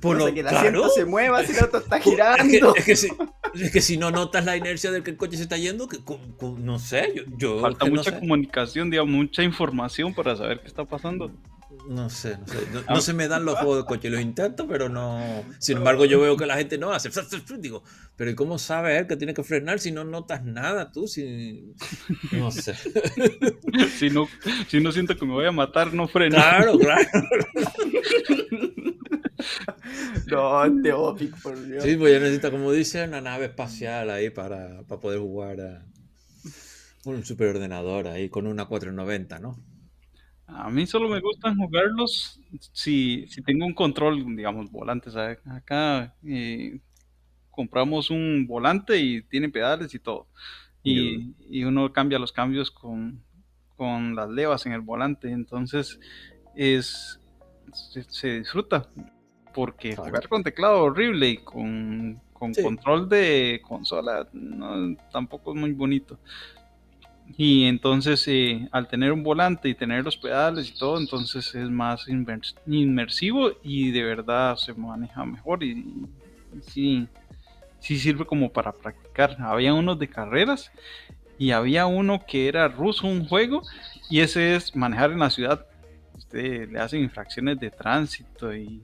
[0.00, 0.58] Por o lo- sea, que el claro.
[0.58, 2.74] asiento se mueva si el auto está Es que, girando.
[2.76, 3.08] es, que si,
[3.54, 5.98] es que si no notas la inercia del que el coche se está yendo, que,
[6.58, 8.18] no sé, yo, yo Falta no mucha sé.
[8.20, 11.30] comunicación, digamos, mucha información para saber qué está pasando.
[11.86, 12.56] No sé, no sé.
[12.72, 12.94] No, Ah.
[12.94, 15.44] no se me dan los juegos de coche, los intento, pero no.
[15.58, 17.10] Sin embargo, yo veo que la gente no hace.
[17.58, 17.82] Digo,
[18.16, 21.06] pero ¿y cómo sabe él que tiene que frenar si no notas nada tú?
[21.06, 21.74] Si...
[22.32, 22.74] No sé.
[23.98, 24.28] Si no,
[24.68, 26.36] si no siento que me voy a matar, no freno.
[26.36, 27.02] Claro, claro.
[30.26, 31.82] No, este Opic, por Dios.
[31.84, 35.84] Sí, pues ya necesita, como dice, una nave espacial ahí para, para poder jugar a
[37.04, 39.58] un superordenador ahí con una 490, ¿no?
[40.46, 42.40] A mí solo me gustan jugarlos
[42.72, 45.10] si, si tengo un control, digamos, volante.
[45.10, 45.38] ¿sabe?
[45.46, 46.80] Acá eh,
[47.50, 50.28] compramos un volante y tiene pedales y todo.
[50.82, 53.22] Y, y uno cambia los cambios con,
[53.76, 55.30] con las levas en el volante.
[55.30, 55.98] Entonces
[56.54, 57.18] es
[57.72, 58.88] se, se disfruta.
[59.54, 62.62] Porque jugar con teclado horrible y con, con Sí.
[62.62, 66.18] control de consola no, tampoco es muy bonito.
[67.36, 71.68] Y entonces, eh, al tener un volante y tener los pedales y todo, entonces es
[71.70, 76.06] más inmers- inmersivo y de verdad se maneja mejor y, y
[76.70, 77.08] sí,
[77.80, 79.36] sí sirve como para practicar.
[79.40, 80.70] Había unos de carreras
[81.38, 83.62] y había uno que era ruso, un juego,
[84.08, 85.66] y ese es manejar en la ciudad.
[86.16, 88.80] Usted le hacen infracciones de tránsito y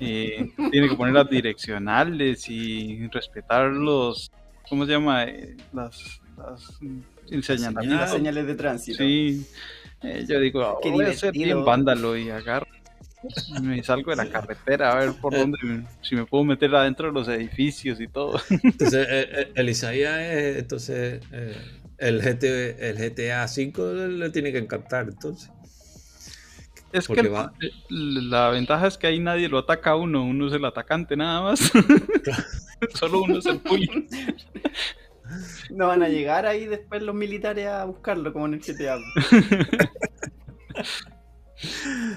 [0.00, 4.32] eh, tiene que poner las direccionales y respetar los,
[4.68, 5.24] ¿cómo se llama?
[5.24, 6.78] Eh, las, las
[7.30, 8.98] mm, Las señales de tránsito.
[8.98, 9.44] Sí,
[10.02, 12.66] eh, yo digo, "Ah, Qué voy a ser bien vándalo y agarro.
[13.60, 15.58] Me salgo de la carretera a ver por dónde,
[16.02, 18.40] si me puedo meter adentro de los edificios y todo.
[18.62, 21.56] Entonces, eh, eh, el Isaías es, entonces, eh,
[21.98, 25.50] el, GT, el GTA V le tiene que encantar, entonces.
[26.92, 27.52] Es que Porque el- va-
[27.90, 31.42] la ventaja es que ahí nadie lo ataca a uno, uno es el atacante nada
[31.42, 31.60] más.
[32.94, 34.06] Solo uno es el bully.
[35.70, 38.98] No van a llegar ahí después los militares a buscarlo, como en el GTA.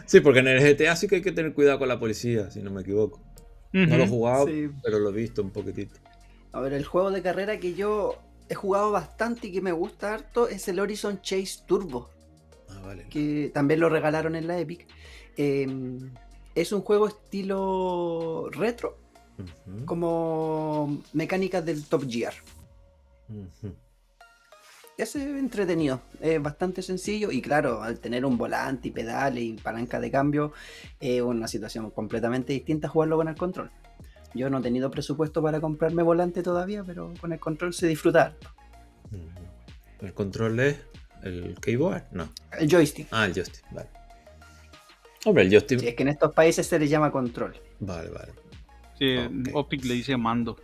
[0.06, 2.62] Sí, porque en el GTA sí que hay que tener cuidado con la policía, si
[2.62, 3.20] no me equivoco.
[3.74, 4.70] No lo he jugado, Sí.
[4.84, 5.96] pero lo he visto un poquitito.
[6.52, 8.18] A ver, el juego de carrera que yo
[8.50, 12.10] he jugado bastante y que me gusta harto es el Horizon Chase Turbo,
[12.70, 13.08] Ah, vale.
[13.10, 14.86] que también lo regalaron en la Epic.
[15.38, 15.68] Eh,
[16.54, 18.98] es un juego estilo retro,
[19.86, 22.34] como mecánicas del Top Gear.
[23.32, 23.76] Ujú.
[24.98, 30.00] Es entretenido, es bastante sencillo y claro, al tener un volante y pedales y palanca
[30.00, 30.54] de cambio,
[31.00, 33.72] es una situación completamente distinta a jugarlo con el control.
[34.36, 38.36] Yo no he tenido presupuesto para comprarme volante todavía, pero con el control se disfruta.
[40.02, 40.78] ¿El control es
[41.24, 42.04] el keyboard?
[42.12, 42.30] No.
[42.60, 43.08] El joystick.
[43.12, 43.90] Ah, el joystick, vale.
[45.26, 45.80] Hombre, el joystick.
[45.80, 47.56] Si es que en estos países se le llama control.
[47.80, 48.34] Vale, vale.
[49.00, 49.56] Sí, Ok.
[49.56, 50.58] Opic le dice mando.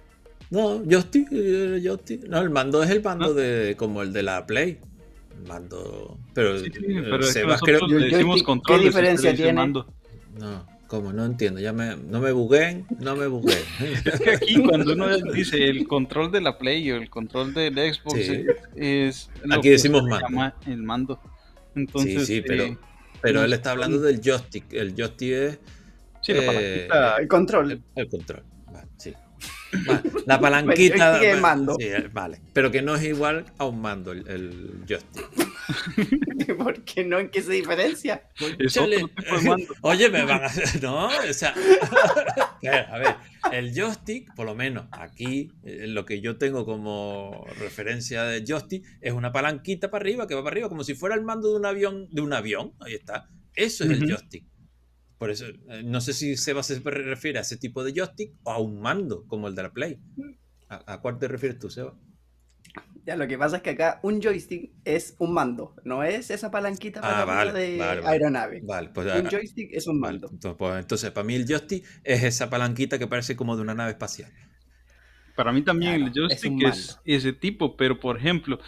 [0.50, 2.24] No, joystick, eh, joystick.
[2.28, 3.34] No, el mando es el mando ¿No?
[3.34, 4.80] de como el de la Play.
[5.48, 6.18] Mando.
[6.34, 8.82] Pero, Sí, sí, eh, pero es que Sebas creo- Yo- le decimos joystick, ¿qué control.
[8.84, 9.54] diferencia tiene?
[9.54, 9.94] Mando.
[10.40, 11.14] No, ¿cómo?
[11.14, 11.60] No entiendo.
[11.60, 13.60] Ya me, no me bugueen, no me bugueen.
[14.06, 17.76] Es que aquí cuando uno dice el control de la Play o el control del
[17.94, 18.46] Xbox Sí.
[18.76, 20.28] es, es Aquí que decimos mando.
[20.28, 21.20] llama el mando.
[21.76, 22.80] Entonces, sí, eh, pero,
[23.22, 24.74] pero él está hablando del joystick.
[24.74, 25.60] El joystick es
[26.22, 26.46] sí, la eh,
[26.88, 27.72] palanquita, El control.
[27.74, 28.44] el, el control.
[28.72, 29.14] Vale, sí.
[29.72, 31.18] Vale, La palanquita.
[31.18, 31.76] El joystick es vale, mando.
[31.80, 32.42] sí, eh, vale.
[32.54, 35.28] Pero que no es igual a un mando el, el joystick.
[36.58, 37.20] ¿Por qué no?
[37.20, 38.24] ¿En qué se diferencia?
[38.68, 39.04] Chale.
[39.82, 40.52] Oye, me van a.
[40.82, 41.54] No, o sea.
[42.90, 43.16] A ver,
[43.52, 48.86] el joystick, por lo menos aquí, eh, lo que yo tengo como referencia de joystick
[49.02, 51.58] es una palanquita para arriba que va para arriba, como si fuera el mando de
[51.58, 52.08] un avión.
[52.12, 53.30] De un avión, ahí está.
[53.54, 54.46] Eso es el joystick.
[55.18, 58.52] Por eso, eh, no sé si Seba se refiere a ese tipo de joystick o
[58.52, 60.00] a un mando, como el de la Play.
[60.70, 61.98] ¿A, a cuál te refieres tú, Seba?
[63.06, 66.52] Ya, lo que pasa es que acá un joystick es un mando, no es esa
[66.52, 68.08] palanquita para Ah, arriba vale, de vale, vale.
[68.10, 68.62] aeronave.
[68.62, 70.32] Vale, pues Un ah, joystick es un vale, mando.
[70.32, 73.76] entonces, pues, entonces, para mí el joystick es esa palanquita que parece como de una
[73.76, 74.32] nave espacial.
[75.36, 78.60] Para mí también Claro, el joystick es, ese tipo, pero por ejemplo,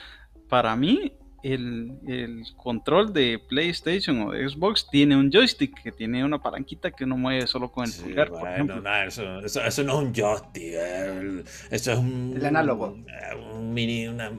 [0.49, 6.23] para mí el, el, control de PlayStation o de Xbox tiene un joystick que tiene
[6.23, 8.81] una palanquita que uno mueve solo con el Sí, pulgar, por bueno, ejemplo.
[8.81, 12.33] nada, eso, eso, eso no es un joystick, eh, eso es un.
[12.35, 12.97] El análogo.
[13.07, 14.29] eh, Un mini, una,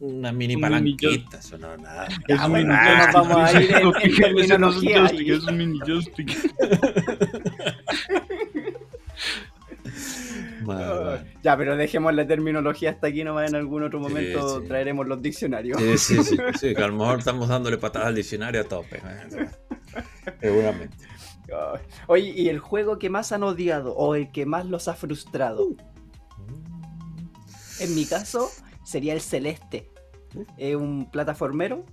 [0.00, 2.08] una mini Un mini palanquita, eso no es nada.
[2.28, 3.14] Es Ah, un bueno, nos joystick.
[3.14, 3.76] vamos a ir en-
[4.24, 5.30] en ese no es un terminología joystick, ahí.
[5.36, 6.52] es un mini joystick.
[10.64, 11.24] Madre.
[11.42, 14.68] Ya, pero dejemos la terminología hasta aquí, nomás en algún otro momento sí.
[14.68, 15.80] traeremos los diccionarios.
[15.80, 18.96] Sí, sí, sí, sí, que a lo mejor estamos dándole patadas al diccionario a tope.
[18.96, 19.48] eh.
[20.40, 20.96] Seguramente.
[22.06, 25.76] Oye, ¿y el juego que más han odiado o el que más los ha frustrado?
[27.80, 28.50] En mi caso,
[28.84, 29.90] sería el Celeste.
[30.56, 31.84] Es un plataformero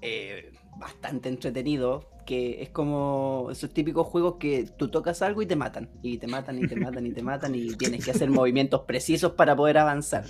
[0.00, 2.08] eh, bastante entretenido.
[2.28, 5.88] Que es como esos típicos juegos que tú tocas algo y te matan.
[6.02, 7.54] Y te matan y te matan y te matan.
[7.54, 10.24] Y tienes que hacer movimientos precisos para poder avanzar.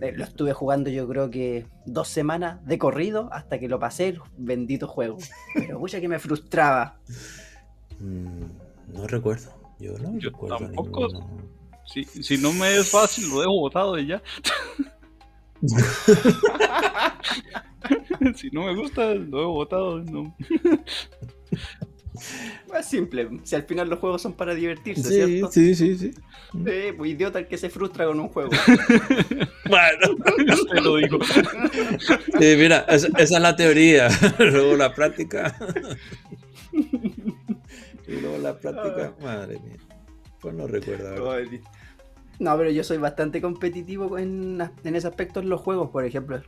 [0.00, 4.08] Eh, Lo estuve jugando yo creo que dos semanas de corrido hasta que lo pasé,
[4.08, 5.18] el bendito juego.
[5.54, 6.98] Pero mucha que me frustraba.
[8.00, 8.46] Mm,
[8.94, 9.52] No recuerdo.
[9.78, 11.06] Yo no Yo recuerdo tampoco.
[11.06, 11.48] ninguno.
[11.86, 14.22] Si, si no me es fácil, lo dejo botado y ya.
[18.36, 20.00] si no me gusta, lo dejo botado.
[20.00, 20.36] No.
[22.78, 25.50] Es simple, si al final los juegos son para divertirse, Sí, ¿cierto?
[25.52, 26.10] sí, sí, sí.
[26.52, 28.50] Sí, pues idiota el que se frustra con un juego.
[29.70, 30.16] Bueno,
[30.72, 31.18] Te lo digo.
[31.24, 34.08] sí, mira, esa, esa es la teoría.
[34.40, 35.56] luego la práctica.
[36.72, 39.76] y luego la práctica, madre mía.
[40.40, 41.36] Pues no recuerdo.
[42.50, 45.90] No, pero yo soy bastante competitivo en, en ese aspecto en los juegos.
[45.90, 46.40] Por ejemplo,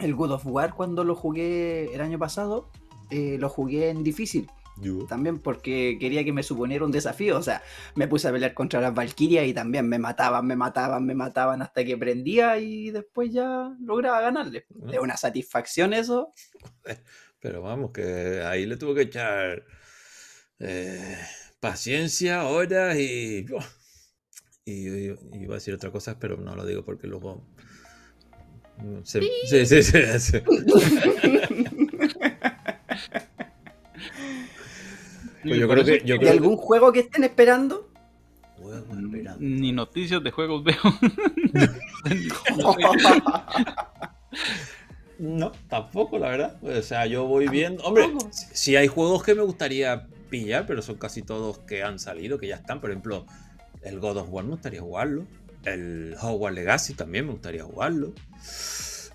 [0.00, 2.70] el God of War cuando lo jugué el año pasado,
[3.10, 4.48] eh, lo jugué en difícil.
[4.80, 5.04] Yo.
[5.06, 7.36] También porque quería que me suponiera un desafío.
[7.36, 7.62] O sea,
[7.96, 11.60] me puse a pelear contra las Valkyrias y también me mataban, me mataban, me mataban
[11.60, 14.66] hasta que prendía y después ya lograba ganarle.
[14.90, 16.32] Es una satisfacción eso.
[17.40, 19.64] Pero vamos, que ahí le tuvo que echar
[20.60, 21.18] eh,
[21.58, 23.46] paciencia, horas y,
[24.64, 27.42] y, y iba a decir otra cosa, pero no lo digo porque luego
[28.78, 30.38] mm, se- sí, sí, sí, sí.
[35.42, 37.88] Pues yo creo que- yo ¿Y creo algún juego que estén esperando?
[38.58, 39.38] Juego esperando.
[39.40, 40.76] Ni noticias de juegos veo.
[45.18, 46.56] No, tampoco, la verdad.
[46.64, 47.82] O sea, yo voy viendo.
[47.84, 52.38] Hombre, sí hay juegos que me gustaría pillar, pero son casi todos que han salido,
[52.38, 52.80] que ya están.
[52.80, 53.26] Por ejemplo,
[53.82, 55.26] el God of War me gustaría jugarlo.
[55.64, 58.14] El Hogwarts Legacy también me gustaría jugarlo.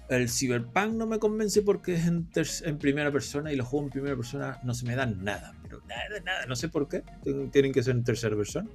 [0.08, 4.16] El Cyberpunk no me convence porque es en, primera persona y los juegos en primera
[4.16, 5.56] persona no se me dan nada.
[5.64, 6.46] Pero nada, nada.
[6.46, 7.04] No sé por qué.
[7.52, 8.70] Tienen que ser en tercera persona.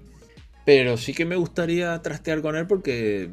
[0.67, 3.31] Pero sí que me gustaría trastear con él porque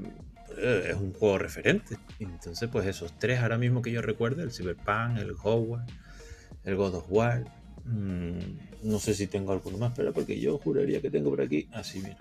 [0.57, 1.97] eh, es un juego referente.
[2.19, 5.91] Entonces, pues esos tres ahora mismo que yo recuerdo, el Cyberpunk, el Hogwarts,
[6.63, 7.56] el God of War.
[7.88, 8.39] Mm,
[8.84, 11.67] no sé si tengo alguno más, pero porque yo juraría que tengo por aquí.
[11.73, 12.17] Así, mira.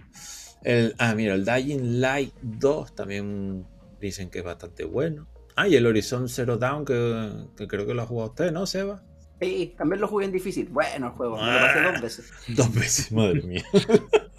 [0.63, 3.65] El, ah, mira, el Dying Light 2 también
[4.01, 5.29] dicen que es bastante bueno.
[5.55, 9.03] Ah, y el Horizon Zero que, que creo que lo ha jugado usted, ¿no, Seba?
[9.41, 10.69] Sí, también lo jugué en difícil.
[10.69, 11.93] Bueno, el juego, me lo pasé Ah.
[11.93, 12.33] dos veces.
[12.57, 13.65] Dos veces, madre mía.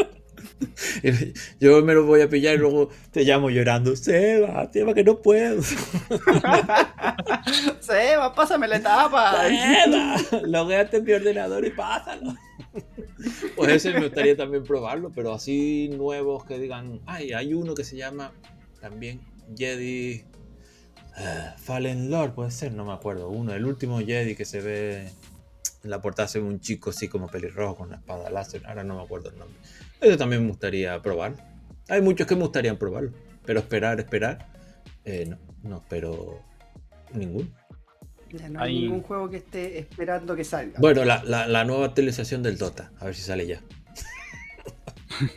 [1.59, 3.95] Yo me lo voy a pillar y luego te llamo llorando.
[3.95, 5.61] Seba, Seba, que no puedo.
[7.79, 9.47] Seba, pásame la etapa.
[9.47, 12.35] Seba, logueate en mi ordenador y pásalo.
[13.55, 17.83] Pues ese me gustaría también probarlo, pero así nuevos que digan, ay, hay uno que
[17.83, 18.31] se llama
[18.79, 19.21] también
[19.57, 20.23] Jedi
[21.17, 23.29] eh, Fallen Lord, puede ser, no me acuerdo.
[23.29, 25.11] Uno, el último Jedi que se ve
[25.83, 28.83] en la portada se ve un chico así como pelirrojo con una espada láser, ahora
[28.83, 29.57] no me acuerdo el nombre.
[30.01, 31.37] Ese también me gustaría probarlo.
[31.89, 33.11] Hay muchos que me gustaría probarlo,
[33.45, 34.47] pero esperar, esperar,
[35.05, 36.41] eh, no, no espero
[37.13, 37.47] ninguno.
[38.31, 40.79] Ya no hay Hay- ningún juego que esté esperando que salga.
[40.79, 43.61] Bueno, la, la- la nueva actualización del Dota, a ver si sale ya.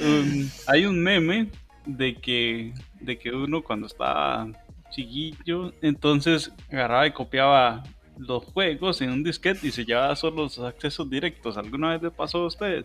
[0.00, 1.50] Um, hay un meme
[1.86, 4.48] de que, de que uno cuando estaba
[4.90, 7.82] chiquillo, entonces agarraba y copiaba
[8.18, 11.56] los juegos en un disquete y se llevaba solo los accesos directos.
[11.56, 12.84] ¿Alguna vez le pasó a ustedes?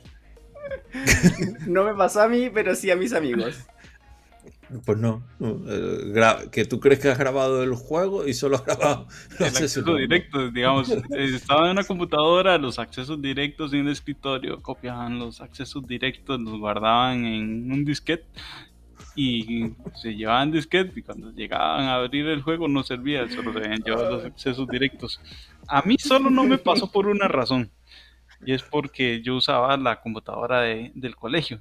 [1.67, 3.65] No me pasó a mí, pero sí a mis amigos.
[4.85, 5.23] Pues no.
[5.39, 9.45] eh, que tú crees que has grabado el juego y solo has grabado los El
[9.47, 11.01] accesos acceso directo, digamos, eh,
[11.35, 16.59] estaba en una computadora, los accesos directos en el escritorio, copiaban los accesos directos, los
[16.59, 18.25] guardaban en un disquete
[19.17, 23.59] y se llevaban disquete y cuando llegaban a abrir el juego no servía, solo se
[23.59, 25.19] habían llevado los accesos directos.
[25.67, 27.71] A mí solo no me pasó por una razón
[28.45, 31.59] y es porque yo usaba la computadora de- del colegio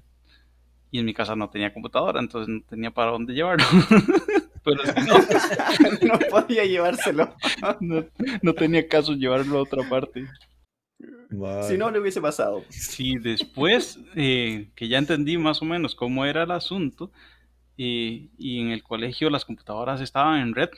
[0.90, 3.64] y en mi casa no tenía computadora, entonces no tenía para dónde llevarlo.
[4.62, 5.18] Pero si no,
[6.14, 7.34] no podía llevárselo.
[7.80, 8.04] no,
[8.42, 10.26] no tenía caso llevarlo a otra parte.
[11.68, 12.64] Si no, le hubiese pasado.
[12.68, 17.10] Sí, después eh, que ya entendí más o menos cómo era el asunto,
[17.78, 20.70] eh, y en el colegio las computadoras estaban en red,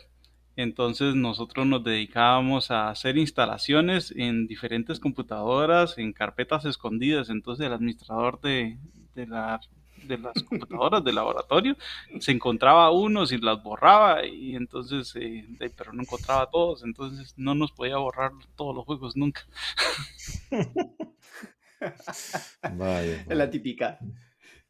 [0.57, 7.31] entonces nosotros nos dedicábamos a hacer instalaciones en diferentes computadoras, en carpetas escondidas.
[7.31, 8.77] Entonces el administrador de,
[9.15, 9.61] de, la-
[10.03, 11.77] de las computadoras del laboratorio
[12.19, 15.47] se encontraba unos y las borraba y entonces, eh,
[15.77, 16.83] pero no encontraba todos.
[16.85, 19.43] Entonces no nos podía borrar todos los juegos nunca.
[22.77, 23.99] Vaya, Es la típica.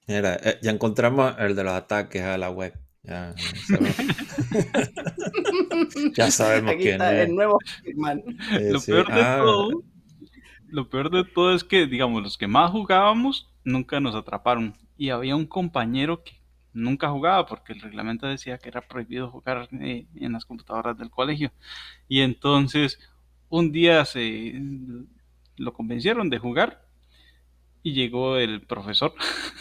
[0.08, 2.72] Mira, eh, ya encontramos el de los ataques a la web.
[3.02, 3.34] Ya,
[3.66, 3.96] sabemos,
[6.16, 7.28] ya sabemos Aquí quién está es.
[7.28, 8.22] el nuevo Hitman.
[8.52, 9.84] Eh, lo sí, peor de ah, todo,
[10.66, 14.74] lo peor de todo es que, digamos, los que más jugábamos nunca nos atraparon.
[14.96, 16.40] Y había un compañero que
[16.72, 21.10] nunca jugaba porque el reglamento decía que era prohibido jugar eh, en las computadoras del
[21.10, 21.52] colegio.
[22.08, 22.98] Y entonces
[23.50, 24.54] un día se
[25.56, 26.82] lo convencieron de jugar
[27.82, 29.12] y llegó el profesor.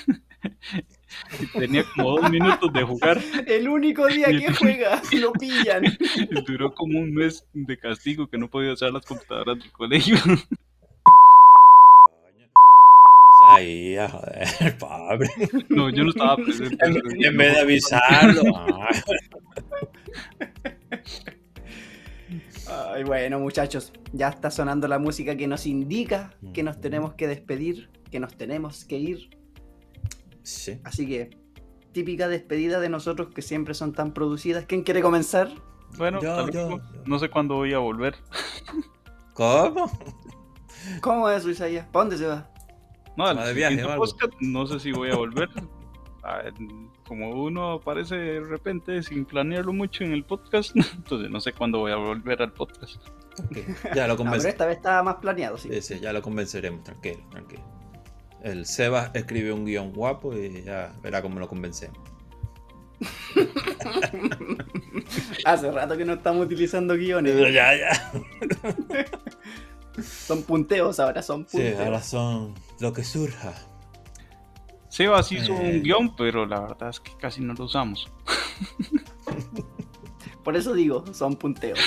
[1.53, 5.83] Tenía como dos minutos de jugar El único día que juega, lo pillan.
[6.47, 10.17] duró como un mes de castigo que no podía usar las computadoras del colegio.
[13.49, 15.29] Ahí, a joder, pobre.
[15.69, 16.83] No, yo no estaba presente.
[16.83, 18.43] En, en vez de avisarlo.
[22.69, 27.27] Ay, bueno, muchachos, ya está sonando la música que nos indica que nos tenemos que
[27.27, 29.36] despedir, que nos tenemos que ir.
[30.47, 30.79] Sí.
[30.85, 31.29] Así que,
[31.91, 34.65] típica despedida de nosotros que siempre son tan producidas.
[34.65, 35.49] ¿Quién quiere comenzar?
[35.97, 37.03] Bueno, Yo, tal vez yo, no- yo.
[37.05, 38.15] no sé cuándo voy a volver.
[39.33, 39.91] ¿Cómo?
[41.01, 41.85] ¿Cómo es Isaías?
[41.91, 42.49] ¿Para dónde se va?
[43.17, 45.49] No, de viaje podcast no sé si voy a volver.
[46.23, 46.41] Ah,
[47.07, 51.79] Como uno aparece de repente sin planearlo mucho en el podcast, entonces no sé cuándo
[51.79, 52.95] voy a volver al podcast.
[53.43, 53.57] Ok,
[53.95, 54.45] Ya lo No, pero convenceremos.
[54.45, 55.69] esta vez estaba más planeado, sí.
[55.73, 57.63] Sí, sí, ya lo convenceremos, tranquilo, tranquilo.
[58.43, 61.97] El Sebas escribe un guion guapo y ya verá cómo lo convencemos.
[65.45, 67.35] Hace rato que no estamos utilizando guiones.
[67.53, 68.11] Ya, ya.
[70.01, 71.79] Son punteos ahora, son Sí, punteos.
[71.79, 73.53] ahora son lo que surja.
[74.89, 75.77] Sebas hizo Eh.
[75.77, 78.07] un guion, pero la verdad es que casi no lo usamos.
[80.47, 81.77] Por eso digo, son punteos.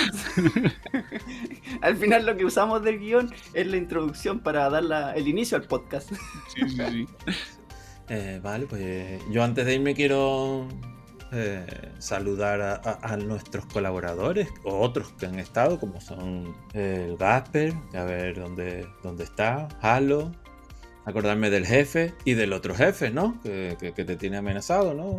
[1.81, 5.57] al final lo que usamos del guion es la introducción para dar la- el inicio
[5.57, 6.11] al podcast.
[6.53, 7.07] Sí, sí, sí.
[8.09, 10.67] Eh, vale, pues yo antes de irme quiero
[11.31, 11.65] eh,
[11.97, 17.73] saludar a, a- a nuestros colaboradores o otros que han estado, como son el Gasper,
[17.95, 20.31] a ver dónde, dónde está, Halo,
[21.05, 23.39] acordarme del jefe y del otro jefe, ¿no?
[23.41, 25.17] Que, que- que te tiene amenazado, ¿no?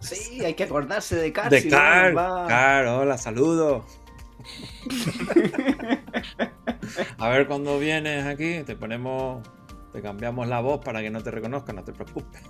[0.00, 1.50] Sí, hay que acordarse de Car.
[1.50, 3.84] de si no, Car, va- Car, hola, saludos.
[7.18, 9.46] a ver cuando vienes aquí, te ponemos,
[9.92, 12.40] te cambiamos la voz para que no te reconozcan, no te preocupes.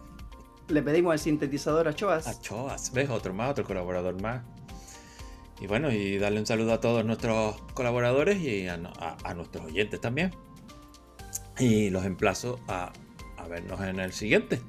[0.68, 2.26] Le pedimos el sintetizador a Choas.
[2.28, 3.10] A Choas, ¿ves?
[3.10, 4.42] Otro más, otro colaborador más.
[5.60, 9.34] Y bueno, y darle un saludo a todos nuestros colaboradores y a, no- a- a
[9.34, 10.34] nuestros oyentes también.
[11.58, 12.92] Y los emplazo a,
[13.36, 14.62] a vernos en el siguiente,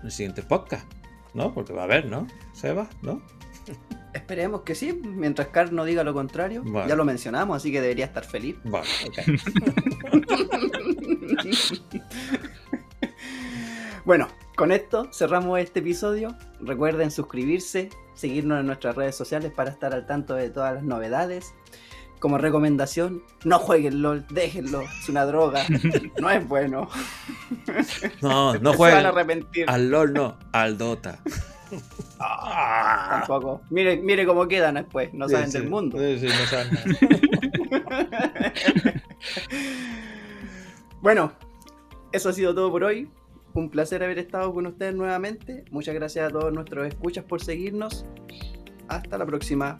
[0.00, 0.86] en el siguiente podcast,
[1.34, 1.54] ¿no?
[1.54, 2.26] Porque va a haber, ¿no?
[2.52, 3.22] Seba, ¿no?
[4.12, 6.62] Esperemos que sí, mientras Car no diga lo contrario.
[6.64, 6.88] Vale.
[6.88, 8.56] Ya lo mencionamos, así que debería estar feliz.
[8.64, 9.18] Vale, ok.
[14.04, 14.26] Bueno,
[14.56, 16.36] con esto cerramos este episodio.
[16.60, 21.54] Recuerden suscribirse, seguirnos en nuestras redes sociales para estar al tanto de todas las novedades.
[22.22, 25.64] Como recomendación, no jueguen LOL, déjenlo, es una droga,
[26.20, 26.88] no es bueno.
[28.20, 29.64] No, no Se van a jueguen arrepentir.
[29.68, 31.18] al LOL, no, al Dota.
[32.20, 33.24] Ah.
[33.26, 33.62] Tampoco.
[33.70, 35.58] Mire, mire cómo quedan después, no Sí, saben sí.
[35.58, 35.98] del mundo.
[35.98, 38.52] Sí, sí, no saben nada.
[41.02, 41.32] Bueno,
[42.12, 43.10] eso ha sido todo por hoy.
[43.54, 45.64] Un placer haber estado con ustedes nuevamente.
[45.72, 48.06] Muchas gracias a todos nuestros escuchas por seguirnos.
[48.86, 49.78] Hasta la próxima.